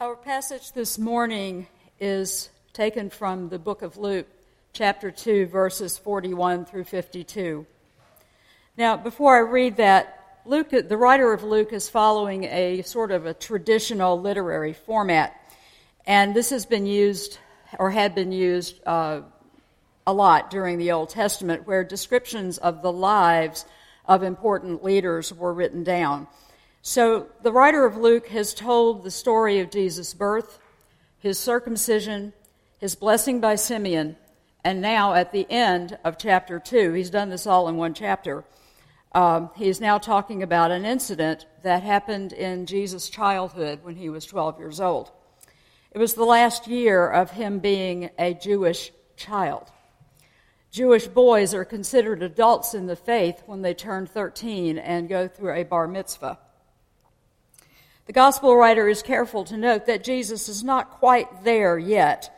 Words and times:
Our 0.00 0.14
passage 0.14 0.70
this 0.74 0.96
morning 0.96 1.66
is 1.98 2.50
taken 2.72 3.10
from 3.10 3.48
the 3.48 3.58
book 3.58 3.82
of 3.82 3.96
Luke, 3.96 4.28
chapter 4.72 5.10
2, 5.10 5.46
verses 5.46 5.98
41 5.98 6.66
through 6.66 6.84
52. 6.84 7.66
Now, 8.76 8.96
before 8.96 9.36
I 9.36 9.40
read 9.40 9.78
that, 9.78 10.38
Luke, 10.46 10.70
the 10.70 10.96
writer 10.96 11.32
of 11.32 11.42
Luke 11.42 11.72
is 11.72 11.88
following 11.88 12.44
a 12.44 12.82
sort 12.82 13.10
of 13.10 13.26
a 13.26 13.34
traditional 13.34 14.20
literary 14.20 14.72
format, 14.72 15.34
and 16.06 16.32
this 16.32 16.50
has 16.50 16.64
been 16.64 16.86
used 16.86 17.38
or 17.76 17.90
had 17.90 18.14
been 18.14 18.30
used 18.30 18.78
uh, 18.86 19.22
a 20.06 20.12
lot 20.12 20.48
during 20.48 20.78
the 20.78 20.92
Old 20.92 21.08
Testament, 21.08 21.66
where 21.66 21.82
descriptions 21.82 22.58
of 22.58 22.82
the 22.82 22.92
lives 22.92 23.64
of 24.06 24.22
important 24.22 24.84
leaders 24.84 25.34
were 25.34 25.52
written 25.52 25.82
down. 25.82 26.28
So 26.82 27.26
the 27.42 27.52
writer 27.52 27.84
of 27.84 27.96
Luke 27.96 28.28
has 28.28 28.54
told 28.54 29.02
the 29.02 29.10
story 29.10 29.60
of 29.60 29.70
Jesus' 29.70 30.14
birth, 30.14 30.58
his 31.18 31.38
circumcision, 31.38 32.32
his 32.78 32.94
blessing 32.94 33.40
by 33.40 33.56
Simeon, 33.56 34.16
and 34.64 34.80
now 34.80 35.14
at 35.14 35.32
the 35.32 35.46
end 35.50 35.98
of 36.04 36.18
chapter 36.18 36.58
2, 36.58 36.92
he's 36.92 37.10
done 37.10 37.30
this 37.30 37.46
all 37.46 37.68
in 37.68 37.76
one 37.76 37.94
chapter. 37.94 38.44
Um, 39.12 39.50
he 39.56 39.68
is 39.68 39.80
now 39.80 39.98
talking 39.98 40.42
about 40.42 40.70
an 40.70 40.84
incident 40.84 41.46
that 41.62 41.82
happened 41.82 42.32
in 42.32 42.66
Jesus' 42.66 43.08
childhood 43.08 43.80
when 43.82 43.96
he 43.96 44.10
was 44.10 44.26
12 44.26 44.58
years 44.58 44.80
old. 44.80 45.10
It 45.90 45.98
was 45.98 46.14
the 46.14 46.24
last 46.24 46.66
year 46.66 47.08
of 47.08 47.30
him 47.30 47.58
being 47.58 48.10
a 48.18 48.34
Jewish 48.34 48.92
child. 49.16 49.70
Jewish 50.70 51.06
boys 51.06 51.54
are 51.54 51.64
considered 51.64 52.22
adults 52.22 52.74
in 52.74 52.86
the 52.86 52.96
faith 52.96 53.42
when 53.46 53.62
they 53.62 53.72
turn 53.72 54.06
13 54.06 54.78
and 54.78 55.08
go 55.08 55.26
through 55.26 55.54
a 55.54 55.64
bar 55.64 55.88
mitzvah. 55.88 56.38
The 58.08 58.14
gospel 58.14 58.56
writer 58.56 58.88
is 58.88 59.02
careful 59.02 59.44
to 59.44 59.58
note 59.58 59.84
that 59.84 60.02
Jesus 60.02 60.48
is 60.48 60.64
not 60.64 60.92
quite 60.92 61.44
there 61.44 61.78
yet, 61.78 62.34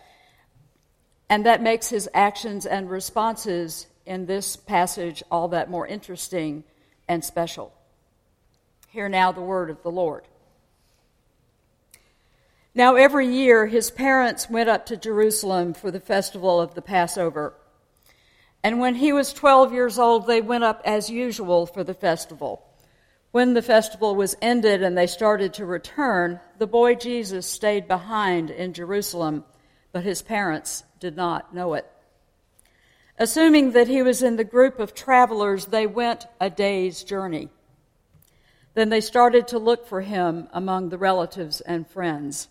and 1.29 1.47
that 1.47 1.63
makes 1.63 1.89
his 1.89 2.09
actions 2.13 2.67
and 2.67 2.91
responses 2.91 3.87
in 4.05 4.27
this 4.27 4.57
passage 4.57 5.23
all 5.31 5.47
that 5.49 5.71
more 5.71 5.87
interesting 5.87 6.65
and 7.07 7.25
special. 7.25 7.73
Hear 8.89 9.09
now 9.09 9.31
the 9.31 9.43
word 9.43 9.71
of 9.71 9.81
the 9.85 9.93
Lord. 9.93 10.25
Now, 12.75 12.97
every 12.97 13.29
year, 13.29 13.69
his 13.69 13.93
parents 13.93 14.51
went 14.51 14.69
up 14.69 14.87
to 14.87 14.97
Jerusalem 14.97 15.75
for 15.75 15.93
the 15.93 16.01
festival 16.01 16.61
of 16.61 16.75
the 16.75 16.83
Passover. 16.83 17.55
And 18.65 18.81
when 18.81 18.97
he 18.97 19.13
was 19.13 19.33
12 19.33 19.73
years 19.73 20.01
old, 20.01 20.27
they 20.27 20.41
went 20.41 20.65
up 20.65 20.83
as 20.85 21.11
usual 21.11 21.65
for 21.65 21.85
the 21.85 21.95
festival. 21.95 22.67
When 23.33 23.55
the 23.55 23.63
festival 23.63 24.17
was 24.17 24.37
ended 24.43 24.83
and 24.83 24.99
they 24.99 25.07
started 25.07 25.55
to 25.55 25.65
return, 25.65 26.41
the 26.59 26.67
boy 26.67 26.97
Jesus 26.97 27.47
stayed 27.47 27.87
behind 27.87 28.51
in 28.51 28.73
Jerusalem, 28.73 29.45
but 29.93 30.03
his 30.03 30.21
parents 30.21 30.83
did 30.99 31.17
not 31.17 31.55
know 31.55 31.75
it. 31.75 31.87
Assuming 33.19 33.73
that 33.73 33.87
he 33.87 34.03
was 34.03 34.23
in 34.23 34.37
the 34.37 34.45
group 34.45 34.81
of 34.81 34.95
travelers, 34.95 35.67
they 35.67 35.87
went 35.87 36.27
a 36.41 36.51
day's 36.51 37.05
journey. 37.05 37.51
Then 38.75 38.89
they 38.89 39.01
started 39.01 39.47
to 39.49 39.59
look 39.59 39.87
for 39.87 40.01
him 40.01 40.49
among 40.53 40.89
the 40.89 40.99
relatives 40.99 41.61
and 41.61 41.87
friends. 41.87 42.49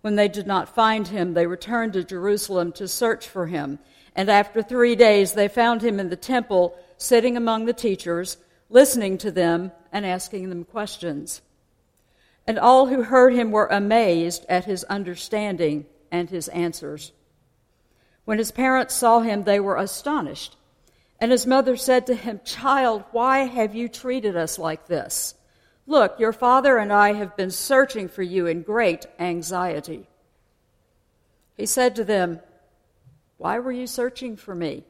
When 0.00 0.14
they 0.14 0.28
did 0.28 0.46
not 0.46 0.74
find 0.74 1.08
him, 1.08 1.34
they 1.34 1.46
returned 1.46 1.94
to 1.94 2.04
Jerusalem 2.04 2.70
to 2.72 2.86
search 2.86 3.26
for 3.26 3.46
him. 3.46 3.80
And 4.14 4.28
after 4.28 4.62
three 4.62 4.94
days, 4.94 5.32
they 5.32 5.48
found 5.48 5.82
him 5.82 5.98
in 5.98 6.08
the 6.08 6.16
temple, 6.16 6.76
sitting 6.98 7.36
among 7.36 7.64
the 7.64 7.72
teachers 7.72 8.36
listening 8.72 9.18
to 9.18 9.30
them 9.30 9.70
and 9.92 10.04
asking 10.04 10.48
them 10.48 10.64
questions. 10.64 11.42
And 12.46 12.58
all 12.58 12.86
who 12.86 13.02
heard 13.02 13.34
him 13.34 13.52
were 13.52 13.66
amazed 13.66 14.44
at 14.48 14.64
his 14.64 14.82
understanding 14.84 15.86
and 16.10 16.28
his 16.28 16.48
answers. 16.48 17.12
When 18.24 18.38
his 18.38 18.50
parents 18.50 18.94
saw 18.94 19.20
him, 19.20 19.44
they 19.44 19.60
were 19.60 19.76
astonished. 19.76 20.56
And 21.20 21.30
his 21.30 21.46
mother 21.46 21.76
said 21.76 22.06
to 22.06 22.14
him, 22.14 22.40
Child, 22.44 23.04
why 23.12 23.40
have 23.40 23.74
you 23.74 23.88
treated 23.88 24.36
us 24.36 24.58
like 24.58 24.86
this? 24.86 25.34
Look, 25.86 26.18
your 26.18 26.32
father 26.32 26.78
and 26.78 26.92
I 26.92 27.12
have 27.12 27.36
been 27.36 27.50
searching 27.50 28.08
for 28.08 28.22
you 28.22 28.46
in 28.46 28.62
great 28.62 29.06
anxiety. 29.18 30.08
He 31.56 31.66
said 31.66 31.94
to 31.96 32.04
them, 32.04 32.40
Why 33.36 33.58
were 33.58 33.72
you 33.72 33.86
searching 33.86 34.36
for 34.36 34.54
me? 34.54 34.84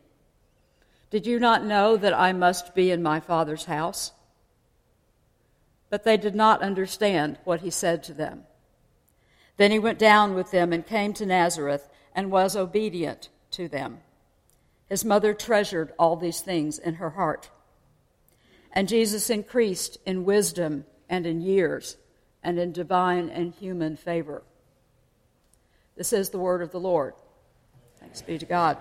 Did 1.13 1.27
you 1.27 1.39
not 1.39 1.63
know 1.63 1.99
that 1.99 2.15
I 2.15 2.33
must 2.33 2.75
be 2.75 2.91
in 2.91 3.03
my 3.03 3.21
Father's 3.21 3.67
house? 3.67 4.13
But 5.91 6.05
they 6.05 6.17
did 6.17 6.35
not 6.35 6.63
understand 6.63 7.37
what 7.45 7.61
he 7.61 7.69
said 7.69 8.03
to 8.05 8.15
them. 8.15 8.45
Then 9.59 9.71
he 9.71 9.79
went 9.79 9.99
down 9.99 10.33
with 10.33 10.53
them 10.53 10.73
and 10.73 10.87
came 10.87 11.13
to 11.13 11.27
Nazareth 11.27 11.87
and 12.15 12.31
was 12.31 12.57
obedient 12.57 13.29
to 13.51 13.69
them. 13.69 13.99
His 14.89 15.05
mother 15.05 15.35
treasured 15.35 15.93
all 15.99 16.17
these 16.17 16.41
things 16.41 16.79
in 16.79 16.95
her 16.95 17.11
heart. 17.11 17.51
And 18.73 18.89
Jesus 18.89 19.29
increased 19.29 19.99
in 20.07 20.25
wisdom 20.25 20.87
and 21.11 21.27
in 21.27 21.43
years 21.43 21.99
and 22.43 22.59
in 22.59 22.73
divine 22.73 23.29
and 23.29 23.53
human 23.53 23.99
favor. 23.99 24.43
This 25.95 26.15
is 26.15 26.31
the 26.31 26.39
word 26.39 26.63
of 26.63 26.71
the 26.71 26.81
Lord. 26.81 27.13
Thanks 28.01 28.23
be 28.23 28.39
to 28.39 28.47
God. 28.47 28.79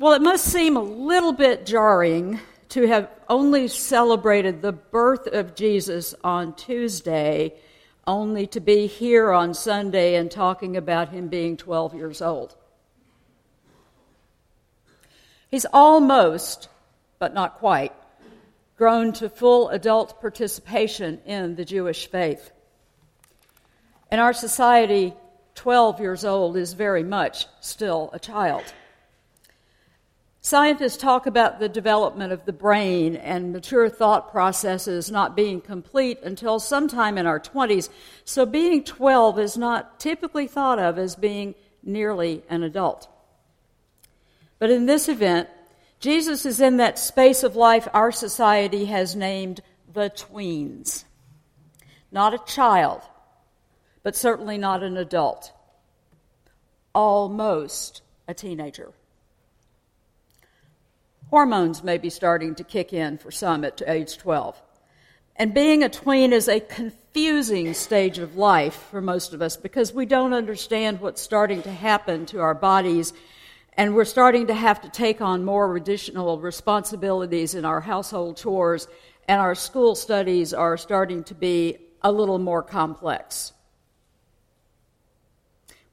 Well, 0.00 0.14
it 0.14 0.22
must 0.22 0.46
seem 0.46 0.78
a 0.78 0.82
little 0.82 1.34
bit 1.34 1.66
jarring 1.66 2.40
to 2.70 2.86
have 2.86 3.10
only 3.28 3.68
celebrated 3.68 4.62
the 4.62 4.72
birth 4.72 5.26
of 5.26 5.54
Jesus 5.54 6.14
on 6.24 6.54
Tuesday, 6.54 7.52
only 8.06 8.46
to 8.46 8.60
be 8.60 8.86
here 8.86 9.30
on 9.30 9.52
Sunday 9.52 10.14
and 10.14 10.30
talking 10.30 10.78
about 10.78 11.10
him 11.10 11.28
being 11.28 11.58
12 11.58 11.94
years 11.94 12.22
old. 12.22 12.56
He's 15.50 15.66
almost, 15.70 16.70
but 17.18 17.34
not 17.34 17.56
quite, 17.56 17.92
grown 18.78 19.12
to 19.12 19.28
full 19.28 19.68
adult 19.68 20.18
participation 20.22 21.20
in 21.26 21.56
the 21.56 21.64
Jewish 21.66 22.06
faith. 22.06 22.50
In 24.10 24.18
our 24.18 24.32
society, 24.32 25.12
12 25.56 26.00
years 26.00 26.24
old 26.24 26.56
is 26.56 26.72
very 26.72 27.02
much 27.02 27.44
still 27.60 28.08
a 28.14 28.18
child. 28.18 28.64
Scientists 30.42 30.96
talk 30.96 31.26
about 31.26 31.58
the 31.58 31.68
development 31.68 32.32
of 32.32 32.46
the 32.46 32.52
brain 32.52 33.14
and 33.14 33.52
mature 33.52 33.90
thought 33.90 34.30
processes 34.30 35.10
not 35.10 35.36
being 35.36 35.60
complete 35.60 36.18
until 36.22 36.58
sometime 36.58 37.18
in 37.18 37.26
our 37.26 37.38
20s, 37.38 37.90
so 38.24 38.46
being 38.46 38.82
12 38.82 39.38
is 39.38 39.58
not 39.58 40.00
typically 40.00 40.46
thought 40.46 40.78
of 40.78 40.98
as 40.98 41.14
being 41.14 41.54
nearly 41.82 42.42
an 42.48 42.62
adult. 42.62 43.06
But 44.58 44.70
in 44.70 44.86
this 44.86 45.10
event, 45.10 45.50
Jesus 46.00 46.46
is 46.46 46.58
in 46.58 46.78
that 46.78 46.98
space 46.98 47.42
of 47.42 47.54
life 47.54 47.86
our 47.92 48.10
society 48.10 48.86
has 48.86 49.14
named 49.14 49.60
the 49.92 50.08
tweens. 50.08 51.04
Not 52.10 52.32
a 52.32 52.44
child, 52.46 53.02
but 54.02 54.16
certainly 54.16 54.56
not 54.56 54.82
an 54.82 54.96
adult. 54.96 55.52
Almost 56.94 58.00
a 58.26 58.32
teenager. 58.32 58.94
Hormones 61.30 61.84
may 61.84 61.96
be 61.96 62.10
starting 62.10 62.56
to 62.56 62.64
kick 62.64 62.92
in 62.92 63.16
for 63.16 63.30
some 63.30 63.62
at 63.64 63.80
age 63.86 64.18
12. 64.18 64.60
And 65.36 65.54
being 65.54 65.84
a 65.84 65.88
tween 65.88 66.32
is 66.32 66.48
a 66.48 66.58
confusing 66.58 67.72
stage 67.72 68.18
of 68.18 68.36
life 68.36 68.88
for 68.90 69.00
most 69.00 69.32
of 69.32 69.40
us 69.40 69.56
because 69.56 69.94
we 69.94 70.06
don't 70.06 70.32
understand 70.32 71.00
what's 71.00 71.22
starting 71.22 71.62
to 71.62 71.70
happen 71.70 72.26
to 72.26 72.40
our 72.40 72.52
bodies, 72.52 73.12
and 73.74 73.94
we're 73.94 74.04
starting 74.04 74.48
to 74.48 74.54
have 74.54 74.80
to 74.80 74.88
take 74.88 75.20
on 75.20 75.44
more 75.44 75.76
additional 75.76 76.40
responsibilities 76.40 77.54
in 77.54 77.64
our 77.64 77.80
household 77.80 78.36
chores, 78.36 78.88
and 79.28 79.40
our 79.40 79.54
school 79.54 79.94
studies 79.94 80.52
are 80.52 80.76
starting 80.76 81.22
to 81.22 81.34
be 81.36 81.78
a 82.02 82.10
little 82.10 82.40
more 82.40 82.64
complex. 82.64 83.52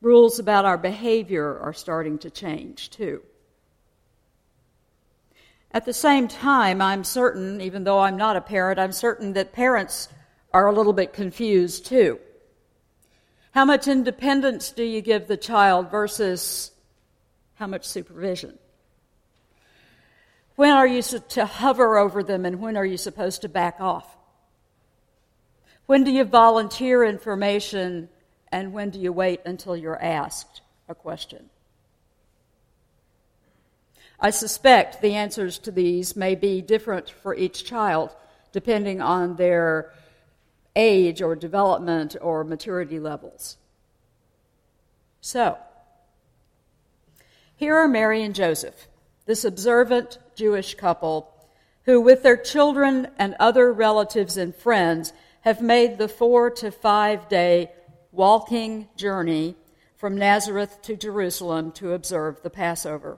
Rules 0.01 0.39
about 0.39 0.66
our 0.66 0.80
behavior 0.80 1.60
are 1.60 1.74
starting 1.74 2.18
to 2.19 2.31
change 2.31 2.89
too. 2.89 3.22
At 5.72 5.86
the 5.86 5.94
same 5.94 6.28
time, 6.28 6.81
I'm 6.81 7.04
certain, 7.04 7.62
even 7.62 7.84
though 7.84 8.00
I'm 8.00 8.18
not 8.18 8.38
a 8.38 8.42
parent, 8.42 8.80
I'm 8.80 8.92
certain 8.92 9.34
that 9.34 9.54
parents 9.54 10.10
are 10.54 10.68
a 10.68 10.74
little 10.74 10.94
bit 10.94 11.14
confused 11.14 11.86
too. 11.86 12.19
How 13.52 13.66
much 13.66 13.88
independence 13.88 14.72
do 14.72 14.84
you 14.84 15.02
give 15.02 15.28
the 15.28 15.38
child 15.38 15.92
versus 15.92 16.72
how 17.56 17.68
much 17.68 17.86
supervision? 17.86 18.58
When 20.56 20.72
are 20.72 20.88
you 20.88 21.02
to 21.02 21.46
hover 21.46 21.98
over 21.98 22.24
them 22.24 22.46
and 22.46 22.60
when 22.60 22.78
are 22.78 22.86
you 22.86 22.98
supposed 22.98 23.42
to 23.42 23.50
back 23.50 23.78
off? 23.80 24.16
When 25.86 26.04
do 26.04 26.12
you 26.12 26.24
volunteer 26.24 27.04
information 27.04 28.10
and 28.52 28.74
when 28.74 28.90
do 28.90 29.00
you 29.00 29.12
wait 29.12 29.42
until 29.46 29.75
you're 29.75 30.02
asked 30.02 30.62
a 30.90 30.96
question? 30.96 31.50
I 34.19 34.31
suspect 34.31 35.02
the 35.02 35.14
answers 35.14 35.60
to 35.60 35.72
these 35.72 36.16
may 36.16 36.36
be 36.36 36.62
different 36.62 37.10
for 37.10 37.36
each 37.36 37.66
child, 37.66 38.16
depending 38.52 39.02
on 39.02 39.36
their 39.36 39.92
age 40.75 41.22
or 41.22 41.36
development 41.36 42.16
or 42.19 42.44
maturity 42.44 43.00
levels. 43.00 43.58
So, 45.22 45.58
here 47.56 47.75
are 47.75 47.88
Mary 47.88 48.24
and 48.24 48.34
Joseph, 48.34 48.88
this 49.25 49.44
observant 49.44 50.20
Jewish 50.36 50.75
couple 50.75 51.34
who, 51.86 52.02
with 52.02 52.22
their 52.22 52.38
children 52.38 53.08
and 53.18 53.36
other 53.40 53.72
relatives 53.72 54.36
and 54.38 54.56
friends, 54.56 55.13
have 55.42 55.62
made 55.62 55.98
the 55.98 56.08
four 56.08 56.50
to 56.52 56.70
five 56.72 57.30
day 57.30 57.72
walking 58.12 58.88
journey 58.96 59.56
from 59.96 60.18
Nazareth 60.18 60.81
to 60.81 60.96
Jerusalem 60.96 61.72
to 61.74 61.94
observe 61.94 62.42
the 62.42 62.50
Passover. 62.50 63.18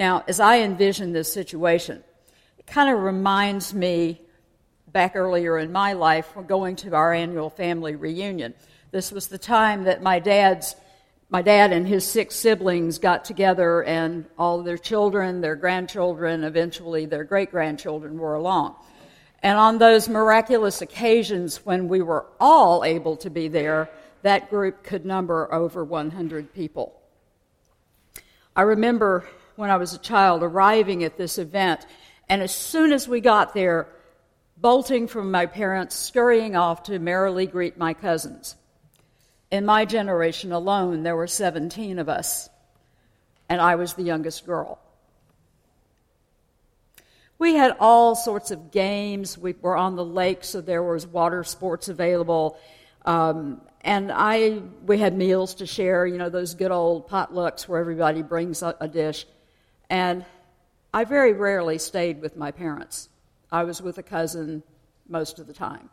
Now, 0.00 0.24
as 0.26 0.40
I 0.40 0.60
envision 0.60 1.12
this 1.12 1.30
situation, 1.30 2.02
it 2.58 2.66
kind 2.66 2.88
of 2.88 3.02
reminds 3.02 3.74
me 3.74 4.22
back 4.90 5.14
earlier 5.14 5.58
in 5.58 5.72
my 5.72 5.92
life 5.92 6.34
when 6.34 6.46
going 6.46 6.76
to 6.76 6.94
our 6.94 7.12
annual 7.12 7.50
family 7.50 7.96
reunion. 7.96 8.54
This 8.92 9.12
was 9.12 9.26
the 9.26 9.36
time 9.36 9.84
that 9.84 10.02
my 10.02 10.18
dad's 10.18 10.74
my 11.28 11.42
dad 11.42 11.70
and 11.70 11.86
his 11.86 12.04
six 12.04 12.34
siblings 12.34 12.98
got 12.98 13.24
together, 13.24 13.84
and 13.84 14.24
all 14.36 14.62
their 14.62 14.78
children, 14.78 15.42
their 15.42 15.54
grandchildren, 15.54 16.42
eventually 16.42 17.06
their 17.06 17.22
great 17.22 17.52
grandchildren 17.52 18.18
were 18.18 18.34
along. 18.34 18.74
And 19.40 19.56
on 19.56 19.78
those 19.78 20.08
miraculous 20.08 20.82
occasions 20.82 21.64
when 21.64 21.86
we 21.86 22.00
were 22.00 22.26
all 22.40 22.84
able 22.84 23.16
to 23.18 23.30
be 23.30 23.46
there, 23.46 23.90
that 24.22 24.50
group 24.50 24.82
could 24.82 25.04
number 25.04 25.52
over 25.54 25.84
100 25.84 26.52
people. 26.52 27.00
I 28.56 28.62
remember 28.62 29.24
when 29.60 29.70
I 29.70 29.76
was 29.76 29.92
a 29.92 29.98
child 29.98 30.42
arriving 30.42 31.04
at 31.04 31.18
this 31.18 31.36
event, 31.38 31.86
and 32.28 32.42
as 32.42 32.52
soon 32.52 32.92
as 32.92 33.06
we 33.06 33.20
got 33.20 33.52
there, 33.52 33.86
bolting 34.56 35.06
from 35.06 35.30
my 35.30 35.46
parents, 35.46 35.94
scurrying 35.94 36.56
off 36.56 36.84
to 36.84 36.98
merrily 36.98 37.46
greet 37.46 37.76
my 37.76 37.94
cousins. 37.94 38.56
In 39.50 39.66
my 39.66 39.84
generation 39.84 40.52
alone, 40.52 41.02
there 41.02 41.14
were 41.14 41.26
17 41.26 41.98
of 41.98 42.08
us, 42.08 42.48
and 43.48 43.60
I 43.60 43.74
was 43.76 43.94
the 43.94 44.02
youngest 44.02 44.46
girl. 44.46 44.78
We 47.38 47.54
had 47.54 47.76
all 47.80 48.14
sorts 48.14 48.50
of 48.50 48.70
games. 48.70 49.36
We 49.36 49.54
were 49.60 49.76
on 49.76 49.96
the 49.96 50.04
lake, 50.04 50.44
so 50.44 50.60
there 50.60 50.82
was 50.82 51.06
water 51.06 51.44
sports 51.44 51.88
available. 51.88 52.58
Um, 53.04 53.60
and 53.80 54.10
I, 54.12 54.60
we 54.86 54.98
had 54.98 55.16
meals 55.16 55.54
to 55.56 55.66
share, 55.66 56.06
you 56.06 56.18
know, 56.18 56.28
those 56.28 56.54
good 56.54 56.70
old 56.70 57.08
potlucks 57.08 57.66
where 57.66 57.80
everybody 57.80 58.22
brings 58.22 58.62
a, 58.62 58.74
a 58.80 58.88
dish. 58.88 59.26
And 59.90 60.24
I 60.94 61.04
very 61.04 61.32
rarely 61.32 61.78
stayed 61.78 62.22
with 62.22 62.36
my 62.36 62.52
parents. 62.52 63.08
I 63.52 63.64
was 63.64 63.82
with 63.82 63.98
a 63.98 64.02
cousin 64.02 64.62
most 65.08 65.38
of 65.40 65.46
the 65.46 65.52
time. 65.52 65.90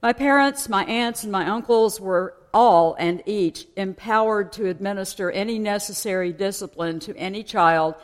My 0.00 0.12
parents, 0.12 0.68
my 0.68 0.84
aunts, 0.84 1.22
and 1.24 1.30
my 1.30 1.48
uncles 1.48 2.00
were 2.00 2.34
all 2.54 2.94
and 2.98 3.22
each 3.26 3.66
empowered 3.76 4.52
to 4.52 4.68
administer 4.68 5.30
any 5.30 5.58
necessary 5.58 6.32
discipline 6.32 7.00
to 7.00 7.16
any 7.16 7.42
child 7.42 7.94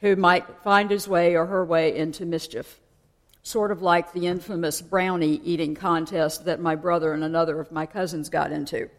who 0.00 0.16
might 0.16 0.46
find 0.62 0.90
his 0.90 1.08
way 1.08 1.34
or 1.34 1.46
her 1.46 1.64
way 1.64 1.96
into 1.96 2.24
mischief. 2.24 2.80
Sort 3.42 3.70
of 3.70 3.82
like 3.82 4.12
the 4.12 4.26
infamous 4.26 4.80
brownie 4.82 5.40
eating 5.44 5.74
contest 5.74 6.44
that 6.44 6.60
my 6.60 6.74
brother 6.74 7.12
and 7.12 7.24
another 7.24 7.58
of 7.60 7.72
my 7.72 7.86
cousins 7.86 8.28
got 8.28 8.52
into. 8.52 8.90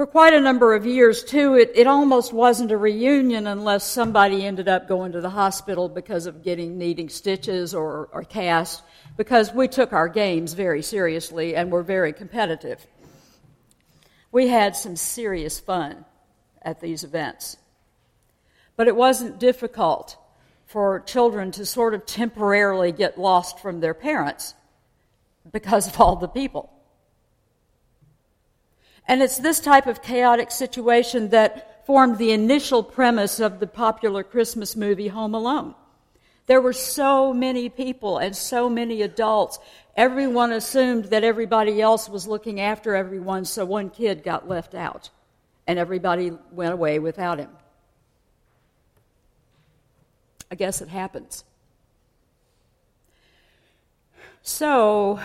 For 0.00 0.06
quite 0.06 0.32
a 0.32 0.40
number 0.40 0.74
of 0.74 0.86
years, 0.86 1.22
too, 1.22 1.56
it, 1.56 1.72
it 1.74 1.86
almost 1.86 2.32
wasn't 2.32 2.70
a 2.70 2.76
reunion 2.78 3.46
unless 3.46 3.84
somebody 3.84 4.46
ended 4.46 4.66
up 4.66 4.88
going 4.88 5.12
to 5.12 5.20
the 5.20 5.28
hospital 5.28 5.90
because 5.90 6.24
of 6.24 6.42
getting 6.42 6.78
needing 6.78 7.10
stitches 7.10 7.74
or, 7.74 8.08
or 8.10 8.24
cast 8.24 8.82
because 9.18 9.52
we 9.52 9.68
took 9.68 9.92
our 9.92 10.08
games 10.08 10.54
very 10.54 10.80
seriously 10.80 11.54
and 11.54 11.70
were 11.70 11.82
very 11.82 12.14
competitive. 12.14 12.86
We 14.32 14.48
had 14.48 14.74
some 14.74 14.96
serious 14.96 15.60
fun 15.60 16.06
at 16.62 16.80
these 16.80 17.04
events. 17.04 17.58
But 18.76 18.88
it 18.88 18.96
wasn't 18.96 19.38
difficult 19.38 20.16
for 20.64 21.00
children 21.00 21.50
to 21.50 21.66
sort 21.66 21.92
of 21.92 22.06
temporarily 22.06 22.92
get 22.92 23.18
lost 23.18 23.58
from 23.58 23.80
their 23.80 23.92
parents 23.92 24.54
because 25.52 25.88
of 25.88 26.00
all 26.00 26.16
the 26.16 26.26
people. 26.26 26.72
And 29.10 29.22
it's 29.22 29.38
this 29.38 29.58
type 29.58 29.88
of 29.88 30.02
chaotic 30.02 30.52
situation 30.52 31.30
that 31.30 31.84
formed 31.84 32.16
the 32.16 32.30
initial 32.30 32.84
premise 32.84 33.40
of 33.40 33.58
the 33.58 33.66
popular 33.66 34.22
Christmas 34.22 34.76
movie 34.76 35.08
Home 35.08 35.34
Alone. 35.34 35.74
There 36.46 36.60
were 36.60 36.72
so 36.72 37.34
many 37.34 37.68
people 37.68 38.18
and 38.18 38.36
so 38.36 38.70
many 38.70 39.02
adults. 39.02 39.58
Everyone 39.96 40.52
assumed 40.52 41.06
that 41.06 41.24
everybody 41.24 41.82
else 41.82 42.08
was 42.08 42.28
looking 42.28 42.60
after 42.60 42.94
everyone, 42.94 43.46
so 43.46 43.64
one 43.64 43.90
kid 43.90 44.22
got 44.22 44.48
left 44.48 44.76
out, 44.76 45.10
and 45.66 45.76
everybody 45.76 46.30
went 46.52 46.72
away 46.72 47.00
without 47.00 47.40
him. 47.40 47.50
I 50.52 50.54
guess 50.54 50.82
it 50.82 50.88
happens. 50.88 51.42
So, 54.42 55.18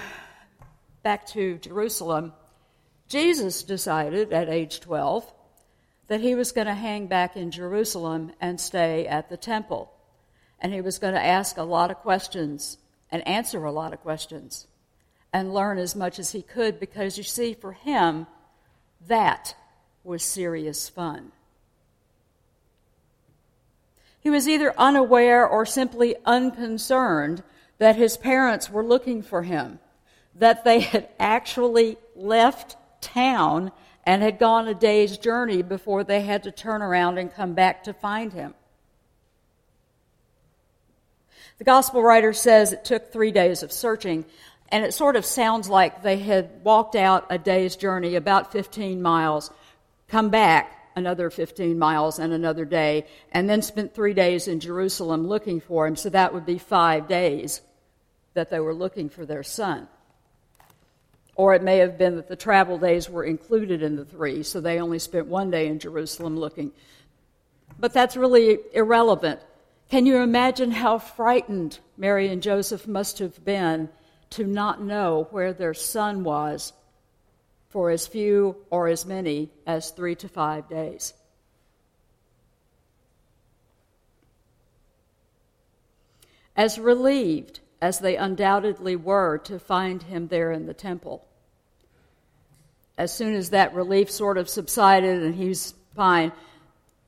back 1.04 1.28
to 1.28 1.60
Jerusalem, 1.60 2.34
Jesus 3.08 3.64
decided 3.64 4.34
at 4.34 4.50
age 4.50 4.80
12 4.80 5.32
that 6.08 6.22
he 6.22 6.36
was 6.36 6.52
going 6.52 6.68
to 6.68 6.74
hang 6.74 7.08
back 7.08 7.36
in 7.36 7.52
Jerusalem 7.52 8.32
and 8.40 8.60
stay 8.60 9.08
at 9.08 9.30
the 9.30 9.38
temple 9.38 9.92
and 10.60 10.74
he 10.74 10.82
was 10.82 11.00
going 11.00 11.14
to 11.14 11.24
ask 11.24 11.58
a 11.58 11.64
lot 11.64 11.92
of 11.92 11.98
questions 11.98 12.78
and 13.12 13.28
answer 13.28 13.64
a 13.64 13.72
lot 13.72 13.94
of 13.94 14.02
questions 14.02 14.68
and 15.32 15.54
learn 15.54 15.78
as 15.78 15.96
much 15.96 16.18
as 16.18 16.32
he 16.32 16.42
could 16.42 16.80
because 16.80 17.18
you 17.18 17.24
see, 17.24 17.54
for 17.54 17.74
him, 17.74 18.26
that 19.08 19.56
was 20.04 20.24
serious 20.24 20.90
fun. 20.90 21.32
He 24.20 24.30
was 24.30 24.48
either 24.48 24.74
unaware 24.78 25.48
or 25.48 25.66
simply 25.66 26.16
unconcerned 26.26 27.44
that 27.78 27.96
his 27.96 28.18
parents 28.18 28.70
were 28.70 28.84
looking 28.84 29.22
for 29.22 29.44
him, 29.44 29.80
that 30.34 30.64
they 30.64 30.80
had 30.80 31.10
actually 31.20 31.98
left 32.16 32.76
town 33.06 33.72
and 34.04 34.22
had 34.22 34.40
gone 34.40 34.68
a 34.68 34.74
day's 34.74 35.18
journey 35.18 35.62
before 35.62 36.04
they 36.04 36.22
had 36.22 36.44
to 36.44 36.52
turn 36.52 36.82
around 36.82 37.18
and 37.18 37.34
come 37.34 37.54
back 37.54 37.84
to 37.84 37.94
find 37.94 38.34
him. 38.34 38.54
The 41.58 41.64
gospel 41.64 42.04
writer 42.04 42.34
says 42.34 42.74
it 42.74 42.84
took 42.84 43.12
three 43.12 43.32
days 43.32 43.64
of 43.64 43.72
searching, 43.72 44.26
and 44.70 44.84
it 44.84 44.94
sort 44.94 45.16
of 45.16 45.26
sounds 45.26 45.70
like 45.70 46.04
they 46.04 46.18
had 46.18 46.64
walked 46.64 46.96
out 46.96 47.28
a 47.30 47.38
day's 47.38 47.76
journey, 47.76 48.16
about 48.16 48.52
15 48.52 49.02
miles, 49.02 49.52
come 50.08 50.30
back 50.30 50.72
another 50.96 51.30
15 51.30 51.78
miles 51.78 52.20
and 52.20 52.34
another 52.34 52.66
day, 52.66 53.06
and 53.32 53.50
then 53.50 53.62
spent 53.62 53.94
three 53.94 54.14
days 54.14 54.48
in 54.48 54.60
Jerusalem 54.60 55.28
looking 55.28 55.60
for 55.60 55.86
him. 55.88 55.96
So 55.96 56.10
that 56.10 56.34
would 56.34 56.46
be 56.46 56.58
five 56.58 57.08
days 57.08 57.62
that 58.34 58.50
they 58.50 58.60
were 58.60 58.74
looking 58.74 59.10
for 59.10 59.26
their 59.26 59.44
son. 59.44 59.88
Or 61.36 61.54
it 61.54 61.62
may 61.62 61.78
have 61.80 61.98
been 61.98 62.16
that 62.16 62.28
the 62.28 62.36
travel 62.36 62.78
days 62.78 63.10
were 63.10 63.24
included 63.24 63.84
in 63.84 63.96
the 63.96 64.06
three, 64.06 64.42
so 64.44 64.62
they 64.62 64.80
only 64.80 65.00
spent 65.00 65.28
one 65.28 65.52
day 65.52 65.68
in 65.68 65.80
Jerusalem 65.80 66.38
looking. 66.38 66.72
But 67.78 67.94
that's 67.94 68.16
really 68.16 68.60
irrelevant 68.74 69.42
can 69.90 70.06
you 70.06 70.18
imagine 70.18 70.72
how 70.72 70.98
frightened 70.98 71.80
Mary 71.96 72.28
and 72.30 72.42
Joseph 72.42 72.88
must 72.88 73.20
have 73.20 73.44
been 73.46 73.90
to 74.32 74.44
not 74.44 74.82
know 74.82 75.28
where 75.30 75.54
their 75.54 75.76
son 75.76 76.24
was 76.24 76.74
for 77.70 77.92
as 77.92 78.08
few 78.08 78.58
or 78.70 78.88
as 78.88 79.06
many 79.06 79.52
as 79.68 79.92
three 79.92 80.16
to 80.16 80.28
five 80.28 80.68
days? 80.68 81.14
As 86.56 86.80
relieved 86.80 87.60
as 87.82 88.00
they 88.00 88.16
undoubtedly 88.16 88.96
were 88.96 89.38
to 89.40 89.60
find 89.60 90.04
him 90.04 90.28
there 90.28 90.52
in 90.52 90.66
the 90.66 90.74
temple, 90.74 91.28
as 92.98 93.14
soon 93.14 93.34
as 93.34 93.50
that 93.50 93.74
relief 93.74 94.10
sort 94.10 94.38
of 94.38 94.50
subsided 94.50 95.24
and 95.24 95.36
he's 95.36 95.74
fine, 95.96 96.32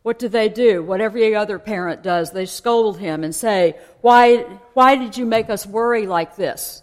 what 0.04 0.20
do 0.20 0.30
they 0.30 0.50
do? 0.50 0.84
What 0.84 1.02
every 1.02 1.36
other 1.36 1.60
parent 1.60 2.02
does. 2.02 2.32
They 2.32 2.46
scold 2.46 2.98
him 2.98 3.24
and 3.24 3.36
say, 3.36 3.78
Why, 4.02 4.38
why 4.74 4.96
did 4.96 5.18
you 5.18 5.26
make 5.26 5.50
us 5.50 5.66
worry 5.66 6.08
like 6.08 6.38
this? 6.38 6.82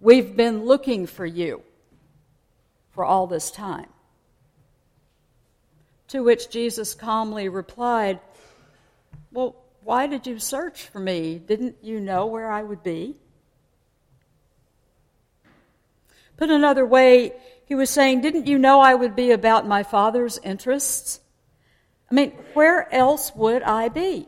We've 0.00 0.36
been 0.36 0.64
looking 0.64 1.06
for 1.06 1.26
you 1.26 1.62
for 2.92 3.04
all 3.04 3.26
this 3.26 3.50
time. 3.50 3.88
To 6.08 6.22
which 6.22 6.50
Jesus 6.50 6.94
calmly 6.94 7.48
replied, 7.48 8.20
Well, 9.32 9.56
why 9.86 10.08
did 10.08 10.26
you 10.26 10.40
search 10.40 10.88
for 10.88 10.98
me? 10.98 11.38
Didn't 11.38 11.76
you 11.80 12.00
know 12.00 12.26
where 12.26 12.50
I 12.50 12.60
would 12.60 12.82
be? 12.82 13.14
Put 16.36 16.50
another 16.50 16.84
way, 16.84 17.34
he 17.66 17.76
was 17.76 17.88
saying, 17.88 18.20
Didn't 18.20 18.48
you 18.48 18.58
know 18.58 18.80
I 18.80 18.96
would 18.96 19.14
be 19.14 19.30
about 19.30 19.64
my 19.64 19.84
Father's 19.84 20.40
interests? 20.42 21.20
I 22.10 22.14
mean, 22.14 22.32
where 22.52 22.92
else 22.92 23.32
would 23.36 23.62
I 23.62 23.88
be? 23.88 24.26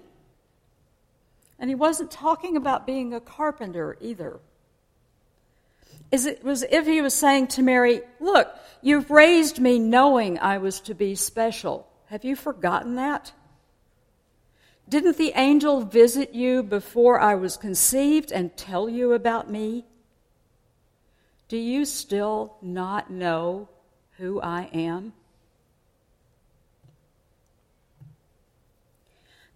And 1.58 1.68
he 1.68 1.74
wasn't 1.74 2.12
talking 2.12 2.56
about 2.56 2.86
being 2.86 3.12
a 3.12 3.20
carpenter 3.20 3.98
either. 4.00 4.38
It 6.12 6.44
was 6.44 6.62
if 6.70 6.86
he 6.86 7.02
was 7.02 7.14
saying 7.14 7.48
to 7.48 7.62
Mary, 7.62 8.02
Look, 8.20 8.48
you've 8.80 9.10
raised 9.10 9.58
me 9.58 9.80
knowing 9.80 10.38
I 10.38 10.58
was 10.58 10.78
to 10.82 10.94
be 10.94 11.16
special. 11.16 11.88
Have 12.06 12.24
you 12.24 12.36
forgotten 12.36 12.94
that? 12.94 13.32
Didn't 14.88 15.18
the 15.18 15.32
angel 15.34 15.82
visit 15.82 16.34
you 16.34 16.62
before 16.62 17.20
I 17.20 17.34
was 17.34 17.58
conceived 17.58 18.32
and 18.32 18.56
tell 18.56 18.88
you 18.88 19.12
about 19.12 19.50
me? 19.50 19.84
Do 21.48 21.58
you 21.58 21.84
still 21.84 22.56
not 22.62 23.10
know 23.10 23.68
who 24.16 24.40
I 24.40 24.70
am? 24.72 25.12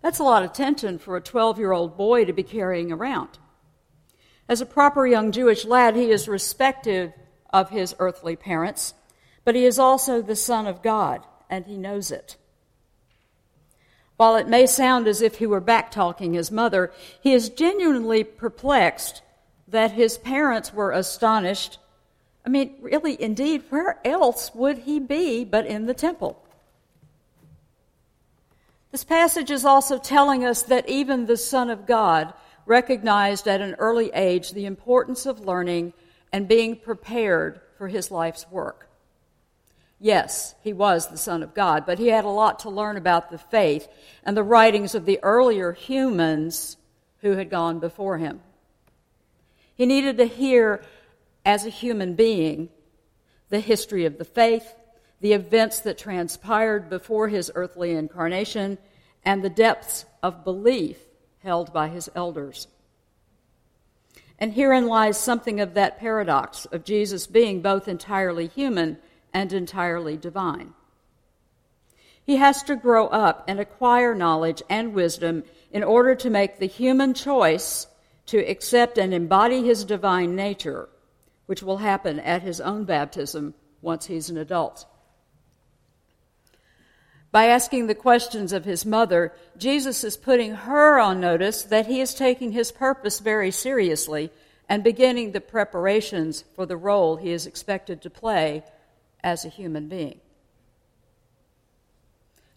That's 0.02 0.18
a 0.18 0.24
lot 0.24 0.42
of 0.42 0.52
tension 0.52 0.98
for 0.98 1.16
a 1.16 1.20
12 1.20 1.58
year 1.58 1.72
old 1.72 1.96
boy 1.96 2.24
to 2.24 2.32
be 2.32 2.42
carrying 2.42 2.92
around. 2.92 3.38
As 4.48 4.60
a 4.60 4.66
proper 4.66 5.06
young 5.06 5.32
Jewish 5.32 5.64
lad, 5.64 5.96
he 5.96 6.10
is 6.10 6.28
respective 6.28 7.12
of 7.50 7.70
his 7.70 7.94
earthly 7.98 8.36
parents, 8.36 8.92
but 9.44 9.54
he 9.54 9.64
is 9.64 9.78
also 9.78 10.20
the 10.20 10.36
Son 10.36 10.66
of 10.66 10.82
God, 10.82 11.24
and 11.48 11.64
he 11.64 11.78
knows 11.78 12.10
it. 12.10 12.36
While 14.22 14.36
it 14.36 14.46
may 14.46 14.66
sound 14.66 15.08
as 15.08 15.20
if 15.20 15.38
he 15.38 15.48
were 15.48 15.58
back 15.58 15.90
talking 15.90 16.34
his 16.34 16.52
mother, 16.52 16.92
he 17.20 17.32
is 17.32 17.48
genuinely 17.48 18.22
perplexed 18.22 19.20
that 19.66 19.90
his 19.90 20.16
parents 20.16 20.72
were 20.72 20.92
astonished. 20.92 21.80
I 22.46 22.48
mean, 22.48 22.76
really, 22.80 23.20
indeed, 23.20 23.64
where 23.68 23.98
else 24.04 24.54
would 24.54 24.78
he 24.78 25.00
be 25.00 25.44
but 25.44 25.66
in 25.66 25.86
the 25.86 25.92
temple? 25.92 26.40
This 28.92 29.02
passage 29.02 29.50
is 29.50 29.64
also 29.64 29.98
telling 29.98 30.44
us 30.44 30.62
that 30.62 30.88
even 30.88 31.26
the 31.26 31.36
Son 31.36 31.68
of 31.68 31.84
God 31.84 32.32
recognized 32.64 33.48
at 33.48 33.60
an 33.60 33.74
early 33.80 34.12
age 34.14 34.52
the 34.52 34.66
importance 34.66 35.26
of 35.26 35.40
learning 35.40 35.94
and 36.32 36.46
being 36.46 36.76
prepared 36.76 37.60
for 37.76 37.88
his 37.88 38.12
life's 38.12 38.48
work. 38.52 38.88
Yes, 40.02 40.56
he 40.64 40.72
was 40.72 41.06
the 41.06 41.16
Son 41.16 41.44
of 41.44 41.54
God, 41.54 41.86
but 41.86 42.00
he 42.00 42.08
had 42.08 42.24
a 42.24 42.28
lot 42.28 42.58
to 42.60 42.70
learn 42.70 42.96
about 42.96 43.30
the 43.30 43.38
faith 43.38 43.86
and 44.24 44.36
the 44.36 44.42
writings 44.42 44.96
of 44.96 45.06
the 45.06 45.20
earlier 45.22 45.70
humans 45.70 46.76
who 47.18 47.36
had 47.36 47.48
gone 47.48 47.78
before 47.78 48.18
him. 48.18 48.40
He 49.76 49.86
needed 49.86 50.18
to 50.18 50.24
hear, 50.24 50.82
as 51.46 51.64
a 51.64 51.70
human 51.70 52.14
being, 52.14 52.68
the 53.48 53.60
history 53.60 54.04
of 54.04 54.18
the 54.18 54.24
faith, 54.24 54.74
the 55.20 55.34
events 55.34 55.78
that 55.82 55.98
transpired 55.98 56.90
before 56.90 57.28
his 57.28 57.52
earthly 57.54 57.92
incarnation, 57.92 58.78
and 59.24 59.44
the 59.44 59.48
depths 59.48 60.04
of 60.20 60.42
belief 60.42 60.98
held 61.44 61.72
by 61.72 61.86
his 61.86 62.10
elders. 62.16 62.66
And 64.36 64.52
herein 64.52 64.88
lies 64.88 65.16
something 65.16 65.60
of 65.60 65.74
that 65.74 66.00
paradox 66.00 66.64
of 66.66 66.82
Jesus 66.82 67.28
being 67.28 67.62
both 67.62 67.86
entirely 67.86 68.48
human 68.48 68.98
and 69.32 69.52
entirely 69.52 70.16
divine. 70.16 70.74
He 72.24 72.36
has 72.36 72.62
to 72.64 72.76
grow 72.76 73.08
up 73.08 73.44
and 73.48 73.58
acquire 73.58 74.14
knowledge 74.14 74.62
and 74.68 74.94
wisdom 74.94 75.44
in 75.72 75.82
order 75.82 76.14
to 76.14 76.30
make 76.30 76.58
the 76.58 76.66
human 76.66 77.14
choice 77.14 77.86
to 78.26 78.38
accept 78.38 78.98
and 78.98 79.12
embody 79.12 79.64
his 79.64 79.84
divine 79.84 80.36
nature, 80.36 80.88
which 81.46 81.62
will 81.62 81.78
happen 81.78 82.20
at 82.20 82.42
his 82.42 82.60
own 82.60 82.84
baptism 82.84 83.54
once 83.80 84.06
he's 84.06 84.30
an 84.30 84.38
adult. 84.38 84.86
By 87.32 87.46
asking 87.46 87.86
the 87.86 87.94
questions 87.94 88.52
of 88.52 88.66
his 88.66 88.84
mother, 88.84 89.32
Jesus 89.56 90.04
is 90.04 90.18
putting 90.18 90.54
her 90.54 91.00
on 91.00 91.18
notice 91.18 91.62
that 91.64 91.86
he 91.86 92.00
is 92.00 92.14
taking 92.14 92.52
his 92.52 92.70
purpose 92.70 93.18
very 93.20 93.50
seriously 93.50 94.30
and 94.68 94.84
beginning 94.84 95.32
the 95.32 95.40
preparations 95.40 96.44
for 96.54 96.66
the 96.66 96.76
role 96.76 97.16
he 97.16 97.32
is 97.32 97.46
expected 97.46 98.02
to 98.02 98.10
play 98.10 98.62
as 99.22 99.44
a 99.44 99.48
human 99.48 99.88
being. 99.88 100.20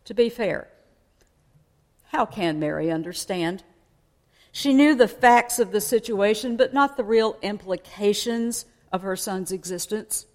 To 0.05 0.13
be 0.13 0.29
fair, 0.29 0.67
how 2.12 2.25
can 2.25 2.60
Mary 2.60 2.91
understand? 2.91 3.63
She 4.51 4.74
knew 4.74 4.95
the 4.95 5.07
facts 5.07 5.60
of 5.60 5.72
the 5.72 5.81
situation, 5.81 6.55
but 6.55 6.74
not 6.74 6.95
the 6.95 7.03
real 7.03 7.38
implications 7.41 8.65
of 8.91 9.01
her 9.01 9.15
son's 9.15 9.51
existence. 9.51 10.25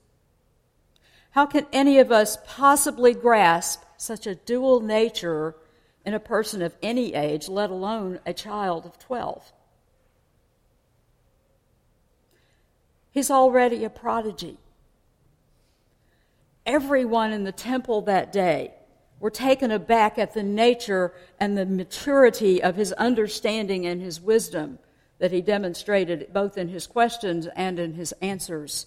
How 1.31 1.47
can 1.47 1.67
any 1.73 1.99
of 1.99 2.11
us 2.11 2.37
possibly 2.45 3.15
grasp 3.15 3.83
such 3.97 4.27
a 4.27 4.35
dual 4.35 4.81
nature 4.81 5.55
in 6.05 6.13
a 6.13 6.21
person 6.21 6.61
of 6.61 6.75
any 6.83 7.15
age, 7.15 7.49
let 7.49 7.71
alone 7.71 8.19
a 8.27 8.35
child 8.35 8.85
of 8.85 8.99
12? 8.99 9.53
He's 13.13 13.31
already 13.31 13.85
a 13.85 13.91
prodigy 13.91 14.59
everyone 16.71 17.33
in 17.33 17.43
the 17.43 17.51
temple 17.51 18.03
that 18.03 18.33
day 18.33 18.73
were 19.19 19.31
taken 19.31 19.73
aback 19.73 20.19
at 20.19 20.35
the 20.35 20.43
nature 20.43 21.13
and 21.41 21.59
the 21.59 21.67
maturity 21.67 22.63
of 22.63 22.77
his 22.77 22.93
understanding 22.93 23.85
and 23.87 24.01
his 24.01 24.21
wisdom 24.21 24.79
that 25.19 25.33
he 25.33 25.41
demonstrated 25.41 26.33
both 26.33 26.57
in 26.57 26.69
his 26.69 26.87
questions 26.87 27.49
and 27.57 27.81
in 27.81 27.93
his 27.95 28.13
answers. 28.23 28.87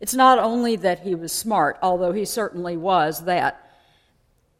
It's 0.00 0.14
not 0.14 0.38
only 0.38 0.76
that 0.76 1.00
he 1.00 1.16
was 1.16 1.32
smart, 1.32 1.76
although 1.82 2.12
he 2.12 2.24
certainly 2.24 2.76
was 2.76 3.24
that, 3.24 3.68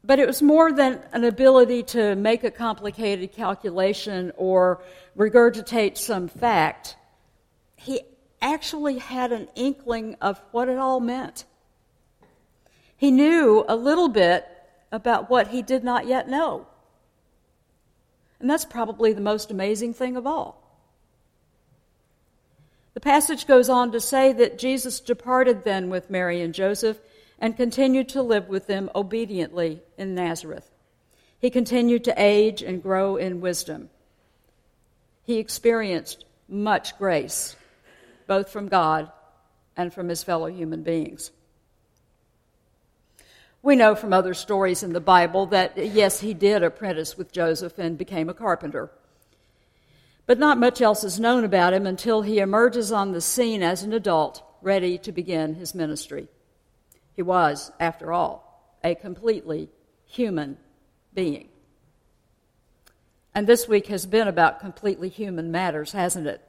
but 0.03 0.19
it 0.19 0.27
was 0.27 0.43
more 0.43 0.73
than 0.73 1.01
an 1.13 1.23
ability 1.23 1.85
to 1.85 2.17
make 2.17 2.43
a 2.43 2.51
complicated 2.51 3.31
calculation 3.33 4.33
or 4.37 4.83
regurgitate 5.17 5.97
some 5.97 6.27
fact. 6.27 6.97
He 7.77 8.01
actually 8.43 8.99
had 8.99 9.31
an 9.31 9.49
inkling 9.55 10.17
of 10.21 10.41
what 10.51 10.69
it 10.69 10.77
all 10.77 10.99
meant. 10.99 11.45
He 12.99 13.11
knew 13.11 13.65
a 13.67 13.77
little 13.77 14.09
bit 14.09 14.45
about 14.93 15.31
what 15.31 15.49
he 15.49 15.63
did 15.63 15.85
not 15.85 16.07
yet 16.07 16.29
know. 16.29 16.67
And 18.41 18.51
that's 18.51 18.65
probably 18.65 19.13
the 19.13 19.21
most 19.21 19.51
amazing 19.51 19.95
thing 19.95 20.17
of 20.17 20.27
all. 20.27 20.63
The 22.95 23.01
passage 23.01 23.47
goes 23.47 23.69
on 23.69 23.93
to 23.93 24.01
say 24.01 24.33
that 24.33 24.59
Jesus 24.59 24.99
departed 24.99 25.63
then 25.63 25.89
with 25.89 26.11
Mary 26.11 26.41
and 26.43 26.53
Joseph 26.53 26.99
and 27.39 27.57
continued 27.57 28.09
to 28.11 28.23
live 28.23 28.49
with 28.49 28.67
them 28.67 28.91
obediently 28.95 29.81
in 29.97 30.17
Nazareth. 30.17 30.69
He 31.39 31.51
continued 31.51 32.03
to 32.05 32.15
age 32.17 32.63
and 32.63 32.83
grow 32.83 33.15
in 33.15 33.41
wisdom. 33.41 33.91
He 35.23 35.39
experienced 35.39 36.25
much 36.49 36.99
grace, 36.99 37.55
both 38.27 38.51
from 38.51 38.67
God 38.67 39.13
and 39.77 39.95
from 39.95 40.09
his 40.09 40.25
fellow 40.25 40.47
human 40.47 40.83
beings. 40.83 41.31
We 43.63 43.75
know 43.75 43.95
from 43.95 44.13
other 44.13 44.35
stories 44.35 44.83
in 44.83 44.93
the 44.93 45.01
Bible 45.01 45.47
that, 45.47 45.77
yes, 45.77 46.21
he 46.21 46.33
did 46.33 46.63
apprentice 46.63 47.19
with 47.19 47.33
Joseph 47.33 47.79
and 47.79 47.99
became 47.99 48.29
a 48.29 48.35
carpenter. 48.35 48.91
But 50.27 50.39
not 50.39 50.59
much 50.59 50.81
else 50.81 51.03
is 51.03 51.19
known 51.19 51.45
about 51.45 51.73
him 51.73 51.87
until 51.87 52.23
he 52.23 52.39
emerges 52.39 52.93
on 52.93 53.13
the 53.13 53.21
scene 53.21 53.63
as 53.63 53.83
an 53.83 53.93
adult, 53.93 54.43
ready 54.63 54.97
to 54.99 55.11
begin 55.11 55.55
his 55.55 55.75
ministry. 55.75 56.29
He 57.15 57.23
was, 57.23 57.73
after 57.81 58.13
all, 58.13 58.77
a 58.85 58.95
completely 58.95 59.71
human 60.07 60.59
being. 61.13 61.49
And 63.35 63.47
this 63.47 63.67
week 63.67 63.89
has 63.89 64.07
been 64.07 64.29
about 64.29 64.61
completely 64.61 65.09
human 65.09 65.51
matters, 65.51 65.93
hasn't 65.93 66.27
it? 66.27 66.41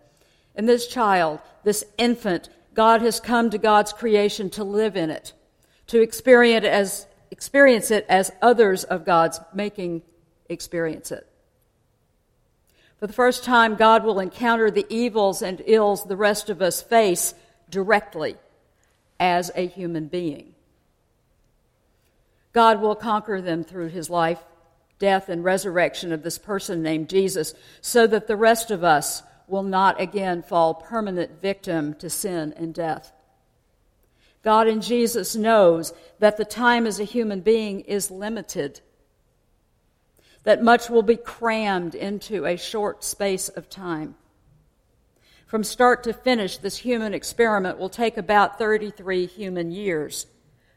And 0.55 0.69
this 0.69 0.87
child, 0.87 1.39
this 1.63 1.83
infant, 1.97 2.49
God 2.73 3.01
has 3.01 3.19
come 3.19 3.49
to 3.49 3.57
God's 3.57 3.93
creation 3.93 4.49
to 4.51 4.63
live 4.63 4.95
in 4.95 5.09
it 5.09 5.33
to 5.89 6.01
experience 6.01 6.65
it 6.65 6.69
as, 6.69 7.07
experience 7.31 7.91
it 7.91 8.05
as 8.09 8.31
others 8.41 8.83
of 8.83 9.05
God's 9.05 9.39
making 9.53 10.03
experience 10.47 11.11
it. 11.11 11.27
For 12.99 13.07
the 13.07 13.13
first 13.13 13.43
time, 13.43 13.75
God 13.75 14.03
will 14.03 14.19
encounter 14.19 14.69
the 14.69 14.85
evils 14.89 15.41
and 15.41 15.61
ills 15.65 16.03
the 16.03 16.17
rest 16.17 16.49
of 16.49 16.61
us 16.61 16.81
face 16.81 17.33
directly 17.69 18.35
as 19.19 19.51
a 19.55 19.67
human 19.67 20.07
being. 20.07 20.53
God 22.51 22.81
will 22.81 22.95
conquer 22.95 23.41
them 23.41 23.63
through 23.63 23.89
his 23.89 24.09
life, 24.09 24.43
death, 24.99 25.29
and 25.29 25.43
resurrection 25.43 26.11
of 26.11 26.23
this 26.23 26.37
person 26.37 26.83
named 26.83 27.09
Jesus, 27.09 27.53
so 27.81 28.05
that 28.07 28.27
the 28.27 28.35
rest 28.35 28.69
of 28.69 28.83
us 28.83 29.23
will 29.47 29.63
not 29.63 29.99
again 29.99 30.43
fall 30.43 30.73
permanent 30.73 31.41
victim 31.41 31.93
to 31.95 32.09
sin 32.09 32.53
and 32.57 32.73
death. 32.73 33.11
God 34.41 34.67
in 34.67 34.81
Jesus 34.81 35.35
knows 35.35 35.93
that 36.19 36.37
the 36.37 36.45
time 36.45 36.85
as 36.85 36.99
a 36.99 37.03
human 37.03 37.41
being 37.41 37.81
is 37.81 38.09
limited, 38.09 38.81
that 40.43 40.63
much 40.63 40.89
will 40.89 41.03
be 41.03 41.17
crammed 41.17 41.95
into 41.95 42.45
a 42.45 42.57
short 42.57 43.03
space 43.03 43.49
of 43.49 43.69
time. 43.69 44.15
From 45.45 45.63
start 45.63 46.03
to 46.03 46.13
finish, 46.13 46.57
this 46.57 46.77
human 46.77 47.13
experiment 47.13 47.79
will 47.79 47.89
take 47.89 48.17
about 48.17 48.57
33 48.57 49.25
human 49.25 49.71
years, 49.71 50.27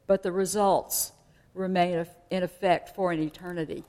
but 0.07 0.23
the 0.23 0.33
results 0.33 1.13
remain 1.55 2.07
in 2.31 2.43
effect 2.43 2.95
for 2.97 3.13
an 3.13 3.21
eternity. 3.21 3.85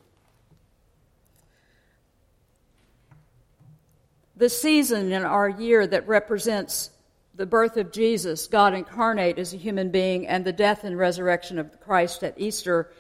the 4.36 4.50
season 4.50 5.12
in 5.12 5.24
our 5.24 5.48
year 5.48 5.86
that 5.86 6.08
represents 6.08 6.90
the 7.36 7.46
birth 7.46 7.78
of 7.78 7.92
Jesus, 7.92 8.48
God 8.48 8.74
incarnate 8.74 9.40
as 9.40 9.54
a 9.54 9.58
human 9.58 9.90
being, 9.90 10.28
and 10.28 10.46
the 10.46 10.54
death 10.54 10.84
and 10.84 10.98
resurrection 10.98 11.58
of 11.58 11.80
Christ 11.82 12.24
at 12.24 12.40
Easter 12.40 12.92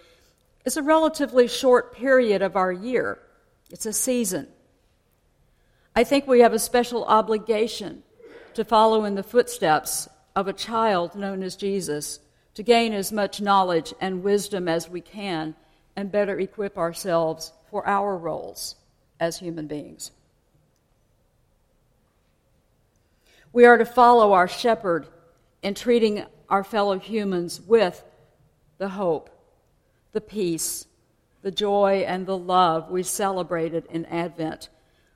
is 0.66 0.78
a 0.78 0.82
relatively 0.82 1.48
short 1.48 1.96
period 1.96 2.42
of 2.42 2.56
our 2.56 2.72
year. 2.72 3.20
It's 3.70 3.86
a 3.86 3.94
season. 3.94 4.48
I 5.96 6.04
think 6.04 6.25
we 6.25 6.40
have 6.40 6.54
a 6.54 6.60
special 6.60 7.06
obligation 7.06 8.04
to 8.56 8.66
follow 8.66 9.06
in 9.06 9.16
the 9.16 9.24
footsteps 9.24 10.08
of 10.36 10.48
a 10.48 10.54
child 10.54 11.16
known 11.16 11.44
as 11.44 11.56
Jesus, 11.56 12.20
to 12.56 12.63
gain 12.63 12.94
as 12.94 13.12
much 13.12 13.42
knowledge 13.42 13.94
and 14.02 14.24
wisdom 14.24 14.68
as 14.68 14.90
we 14.90 15.02
can, 15.02 15.56
and 15.96 16.12
better 16.12 16.40
equip 16.40 16.78
ourselves 16.78 17.54
for 17.70 17.86
our 17.88 18.18
roles 18.18 18.75
as 19.20 19.38
human 19.38 19.68
beings. 19.68 20.12
We 23.53 23.65
are 23.65 23.77
to 23.77 23.86
follow 23.86 24.33
our 24.33 24.48
shepherd 24.48 25.05
in 25.62 25.75
treating 25.75 26.25
our 26.50 26.63
fellow 26.63 26.98
humans 26.98 27.62
with 27.62 28.03
the 28.79 28.89
hope, 28.89 29.29
the 30.12 30.22
peace, 30.22 30.88
the 31.43 31.51
joy, 31.51 32.03
and 32.07 32.25
the 32.25 32.38
love 32.38 32.89
we 32.89 33.03
celebrated 33.03 33.86
in 33.91 34.05
Advent 34.05 34.69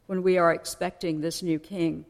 when 0.05 0.21
we 0.21 0.37
are 0.37 0.53
expecting 0.53 1.19
this 1.19 1.41
new 1.41 1.57
king. 1.57 2.05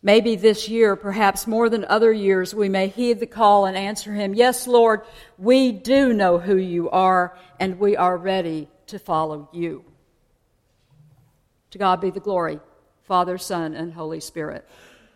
Maybe 0.00 0.36
this 0.36 0.68
year, 0.68 0.94
perhaps 0.94 1.48
more 1.48 1.68
than 1.68 1.84
other 1.86 2.12
years, 2.12 2.54
we 2.54 2.68
may 2.68 2.86
heed 2.86 3.18
the 3.18 3.26
call 3.26 3.66
and 3.66 3.76
answer 3.76 4.14
him, 4.14 4.32
Yes, 4.32 4.68
Lord, 4.68 5.00
we 5.38 5.72
do 5.72 6.12
know 6.12 6.38
who 6.38 6.56
you 6.56 6.88
are, 6.90 7.36
and 7.58 7.80
we 7.80 7.96
are 7.96 8.16
ready 8.16 8.68
to 8.86 9.00
follow 9.00 9.48
you. 9.52 9.84
To 11.72 11.78
God 11.78 12.00
be 12.00 12.10
the 12.10 12.20
glory, 12.20 12.60
Father, 13.02 13.38
Son, 13.38 13.74
and 13.74 13.92
Holy 13.92 14.20
Spirit 14.20 14.64